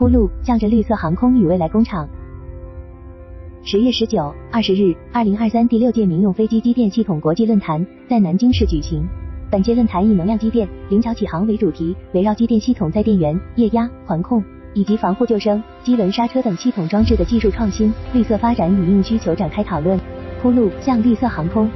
[0.00, 2.08] 铺路，向着绿色航空与未来工厂。
[3.62, 9.06] 十月十九、二十日，二零二三第六届民用飞机机电系统国际论坛在南京市举行。
[9.50, 14.42] 本届论坛以能量机电、灵巧起航为主题，围绕机电系统在电源、液压、环控
[14.72, 20.00] 以及防护救生、机轮刹车等系统装置的技术创新、绿色发展与应需求展开讨论，
[20.40, 21.68] 铺路向绿色航空。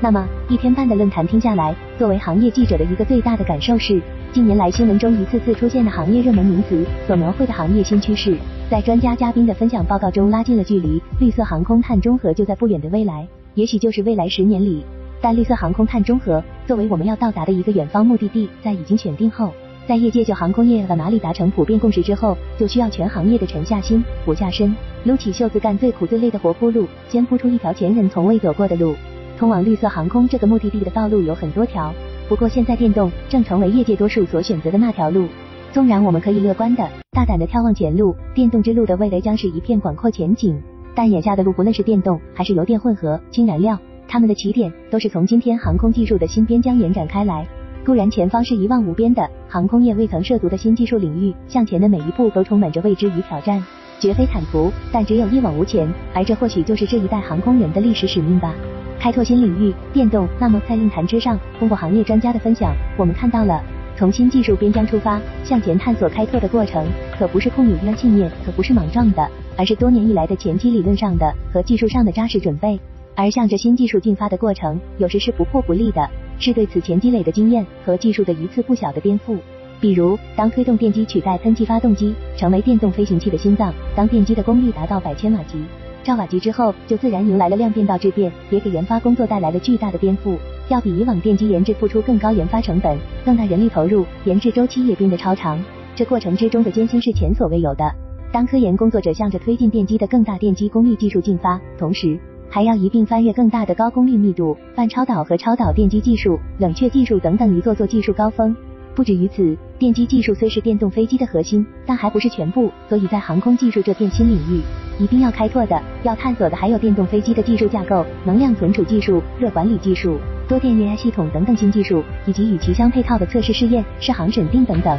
[0.00, 4.00] 那么一天半的论坛听下来，作为行业记者的一个最大的感受是，
[4.32, 8.34] 近年来新闻中一次次出现的行业热门名词所描绘的行业新趋势，
[8.70, 10.98] 在专家嘉宾的分享报告中拉近了距离。
[11.20, 14.82] 绿色航空碳中和就在不远的未来，也许就是未来十年里。
[15.20, 19.52] 但绿色航空碳中和作为我们要到达的一个远方目的地，在已经选定后，
[19.86, 24.74] 在业界就航空业和哪里达成普遍共识之后，就需要全行业的沉下心、俯下身，
[25.04, 28.94] 撸起袖子干最苦最累的活铺路，先铺出一条前人从未走过的路。
[29.38, 31.92] 通往绿色航空这个目的地的道路有很多条，
[32.32, 35.28] 不过现在电动正成为业界多数所选择的那条路。
[35.70, 40.58] 纵然我们可以乐观的、大胆的眺望前路，电动之路的未来将是一片广阔前景。
[40.94, 47.46] 但眼下的路，不论是电动还是油电混合、氢燃料，它们的起点都是从今天航空技术的新边疆延展开来。
[47.84, 53.62] 固然前方是一望无边的航空业未曾涉足的新技术领域，向前的每一步都充满着未知与挑战，
[54.02, 55.88] 绝非坦途，但只有一往无前。
[56.12, 58.52] 而这或许就是这一代航空人的历史使命吧。
[58.98, 60.26] 开拓新领域，电动。
[60.40, 63.62] 那么在论坛之上，通过行业专家的分享，我们看到了
[63.96, 66.84] 从新技术边疆出发，向前探索开拓的过程，
[67.16, 69.24] 可不是空有一颗信念，可不是莽撞的，
[69.56, 72.80] 而是多年以来的前期理论上的和技术上的扎实准备。
[73.14, 76.08] 而向着新技术进发的过程，有时是不破不立的，
[76.40, 79.36] 是对此前积累的经验和技术的一次不小的颠覆。
[79.82, 85.60] 比如，当推动电机取代喷气发动机，成为电动飞行器的心脏；当电机的功率达到百千瓦级。
[86.04, 90.36] 兆瓦级之后，就自然迎来了量变到质变，也给研发工作带来了巨大的颠覆，
[90.68, 95.60] 要比以往电机研制付出更高研发成本，更大人力投入，研制周期也变得超长。
[95.96, 97.92] 这过程之中的艰辛是前所未有的。
[98.30, 102.16] 当科研工作者向着推进电机的更大电机功率技术进发，同时
[102.48, 108.54] 还要一并翻越更大的高功率密度、半超导和超导电机技术、冷却技术等等一座座技术高峰。
[108.94, 112.70] 不止于此，电机技术虽是电动飞机的核心，但还不是全部。
[112.88, 114.60] 所以在航空技术这片新领域，
[115.02, 124.98] 一定要开拓的、要探索的还有电动飞机的技术架构、能量存储技术、热管理技术、多电液压系统等等新技术，以及与其相配套的测试试验、试航审定等等。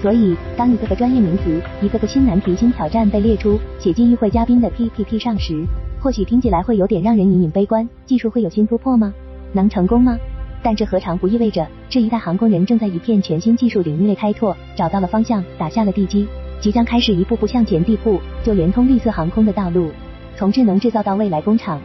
[0.00, 5.64] 所以，当一个个专业名词、一个个新难题、新挑战被列出，写进与会嘉宾的 PPT 上时，
[6.00, 7.86] 或许听起来会有点让人隐隐悲观。
[8.06, 9.12] 技术会有新突破吗？
[9.52, 10.18] 能成功吗？
[10.64, 16.26] 但这何尝不意味着这一代航空人正在一片全新技术领域内开拓，找到了方向，打下了地基，
[16.58, 19.90] 即将开始一步步向前地铺，就连通绿色航空的道路，
[20.36, 21.78] 从智能制造到未来工厂。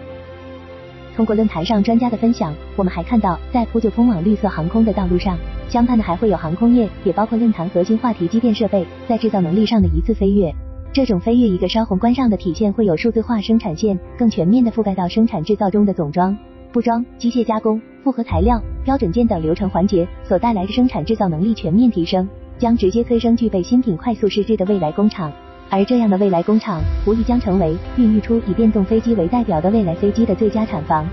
[1.13, 10.49] 通过论坛上专家的分享，我们还看到，在铺就通往绿色航空的道路上，相伴的还会有航空业，也包括论坛核心话题机电设备在制造能力上的一次飞跃。
[10.93, 16.37] 这种飞跃一个稍宏观上的体现，会有数字化生产线更全面的覆盖到生产制造中的总装。
[16.71, 22.27] 布装、机械加工、复合材料、标准件等流程环节所带来的生产制造能力全面提升，
[22.59, 25.31] 将直接催生具备新品快速试制的未来工厂。
[25.71, 31.07] 而这样的未来工厂，无疑将成为孕育出以电动飞机为代表的未来飞机的最佳产房。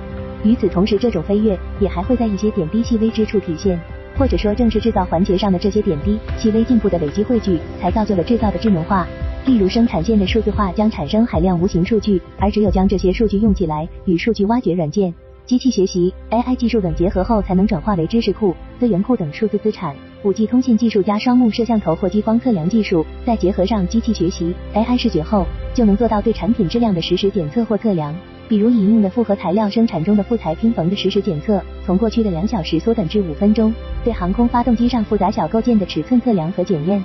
[0.45, 3.81] 与此同时，这种飞跃也还会在一些点滴细微之处体现，
[4.19, 9.06] 或者说，正是制造环节上的这些点滴细微进步的累积汇聚，才造就了制造的智能化。
[9.47, 15.12] 例如，生产线的数字化将产生海量无形数据，而只有将这些数据用起来，与数据挖掘软件。
[15.47, 19.95] 机器学习、AI 技术等结合后，才能转化为知识库、资源库等数字资产。
[20.25, 28.12] 五 G 通信技术加双目摄像头或激光测量技术，再结合上机器学习、AI 视觉后，就能做到对产品质量的实时检测或测量。
[28.49, 37.01] 比如引用的复合材料生产中的复材拼缝的实时检测，从过去的两小时缩短至五分钟；对航空发动机上复杂小构件的尺寸测量和检验。